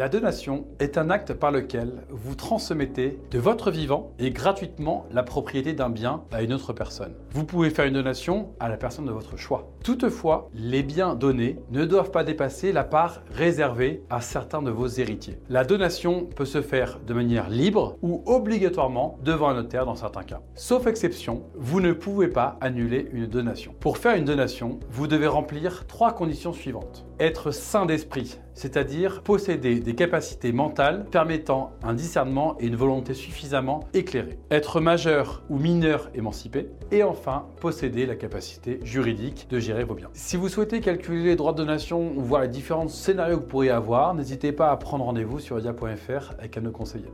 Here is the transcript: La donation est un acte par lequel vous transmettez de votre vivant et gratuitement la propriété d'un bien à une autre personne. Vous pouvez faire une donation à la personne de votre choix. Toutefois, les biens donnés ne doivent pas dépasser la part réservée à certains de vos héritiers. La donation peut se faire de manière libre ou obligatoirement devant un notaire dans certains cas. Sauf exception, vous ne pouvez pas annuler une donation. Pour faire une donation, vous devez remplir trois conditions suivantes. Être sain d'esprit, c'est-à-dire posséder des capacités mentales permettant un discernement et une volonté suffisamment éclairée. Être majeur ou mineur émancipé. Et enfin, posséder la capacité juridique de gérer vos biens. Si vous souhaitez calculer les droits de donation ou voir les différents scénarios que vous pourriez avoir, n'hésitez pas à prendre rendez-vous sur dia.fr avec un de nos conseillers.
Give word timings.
La 0.00 0.08
donation 0.08 0.64
est 0.78 0.96
un 0.96 1.10
acte 1.10 1.34
par 1.34 1.50
lequel 1.50 2.06
vous 2.08 2.34
transmettez 2.34 3.18
de 3.30 3.38
votre 3.38 3.70
vivant 3.70 4.14
et 4.18 4.30
gratuitement 4.30 5.04
la 5.12 5.22
propriété 5.22 5.74
d'un 5.74 5.90
bien 5.90 6.22
à 6.32 6.40
une 6.40 6.54
autre 6.54 6.72
personne. 6.72 7.12
Vous 7.32 7.44
pouvez 7.44 7.68
faire 7.68 7.84
une 7.84 7.92
donation 7.92 8.54
à 8.60 8.70
la 8.70 8.78
personne 8.78 9.04
de 9.04 9.12
votre 9.12 9.36
choix. 9.36 9.70
Toutefois, 9.84 10.48
les 10.54 10.82
biens 10.82 11.14
donnés 11.14 11.58
ne 11.70 11.84
doivent 11.84 12.12
pas 12.12 12.24
dépasser 12.24 12.72
la 12.72 12.82
part 12.82 13.20
réservée 13.30 14.02
à 14.08 14.22
certains 14.22 14.62
de 14.62 14.70
vos 14.70 14.86
héritiers. 14.86 15.38
La 15.50 15.64
donation 15.64 16.24
peut 16.24 16.46
se 16.46 16.62
faire 16.62 16.98
de 17.06 17.12
manière 17.12 17.50
libre 17.50 17.98
ou 18.00 18.22
obligatoirement 18.24 19.18
devant 19.22 19.50
un 19.50 19.54
notaire 19.54 19.84
dans 19.84 19.96
certains 19.96 20.22
cas. 20.22 20.40
Sauf 20.54 20.86
exception, 20.86 21.42
vous 21.56 21.82
ne 21.82 21.92
pouvez 21.92 22.28
pas 22.28 22.56
annuler 22.62 23.10
une 23.12 23.26
donation. 23.26 23.74
Pour 23.80 23.98
faire 23.98 24.16
une 24.16 24.24
donation, 24.24 24.80
vous 24.90 25.06
devez 25.06 25.26
remplir 25.26 25.86
trois 25.86 26.14
conditions 26.14 26.54
suivantes. 26.54 27.04
Être 27.18 27.50
sain 27.50 27.84
d'esprit, 27.84 28.38
c'est-à-dire 28.60 29.22
posséder 29.22 29.80
des 29.80 29.94
capacités 29.94 30.52
mentales 30.52 31.06
permettant 31.10 31.72
un 31.82 31.94
discernement 31.94 32.58
et 32.60 32.66
une 32.66 32.76
volonté 32.76 33.14
suffisamment 33.14 33.88
éclairée. 33.94 34.38
Être 34.50 34.82
majeur 34.82 35.42
ou 35.48 35.58
mineur 35.58 36.10
émancipé. 36.14 36.68
Et 36.90 37.02
enfin, 37.02 37.46
posséder 37.60 38.04
la 38.04 38.16
capacité 38.16 38.78
juridique 38.82 39.46
de 39.48 39.58
gérer 39.58 39.84
vos 39.84 39.94
biens. 39.94 40.10
Si 40.12 40.36
vous 40.36 40.50
souhaitez 40.50 40.80
calculer 40.80 41.24
les 41.24 41.36
droits 41.36 41.52
de 41.52 41.58
donation 41.58 42.12
ou 42.14 42.20
voir 42.20 42.42
les 42.42 42.48
différents 42.48 42.88
scénarios 42.88 43.38
que 43.38 43.44
vous 43.44 43.48
pourriez 43.48 43.70
avoir, 43.70 44.14
n'hésitez 44.14 44.52
pas 44.52 44.70
à 44.70 44.76
prendre 44.76 45.04
rendez-vous 45.06 45.38
sur 45.38 45.58
dia.fr 45.58 46.32
avec 46.38 46.58
un 46.58 46.60
de 46.60 46.66
nos 46.66 46.72
conseillers. 46.72 47.12